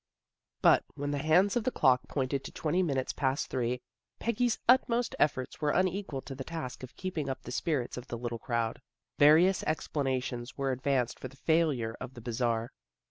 But 0.63 0.83
when 0.95 1.11
the 1.11 1.19
hands 1.19 1.55
of 1.55 1.63
the 1.63 1.69
clock 1.69 2.07
pointed 2.07 2.43
to 2.45 2.51
twenty 2.51 2.81
minutes 2.81 3.13
past 3.13 3.51
three, 3.51 3.81
Peggy's 4.17 4.57
utmost 4.67 5.13
efforts 5.19 5.61
were 5.61 5.69
unequal 5.69 6.21
to 6.23 6.33
the 6.33 6.43
task 6.43 6.81
of 6.81 6.95
keeping 6.95 7.29
up 7.29 7.43
the 7.43 7.51
spirits 7.51 7.97
of 7.97 8.07
the 8.07 8.17
little 8.17 8.39
crowd. 8.39 8.81
Various 9.19 9.61
explana 9.65 10.23
tions 10.23 10.57
were 10.57 10.71
advanced 10.71 11.19
for 11.19 11.27
the 11.27 11.37
failure 11.37 11.95
of 12.01 12.15
the 12.15 12.21
Bazar. 12.21 12.71